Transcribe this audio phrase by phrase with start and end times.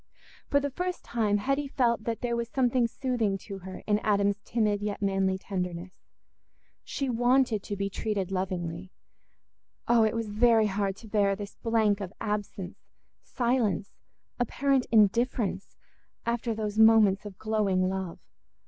[0.47, 4.41] For the first time Hetty felt that there was something soothing to her in Adam's
[4.43, 5.93] timid yet manly tenderness.
[6.83, 12.13] She wanted to be treated lovingly—oh, it was very hard to bear this blank of
[12.19, 12.79] absence,
[13.21, 13.91] silence,
[14.39, 15.75] apparent indifference,
[16.25, 18.17] after those moments of glowing love!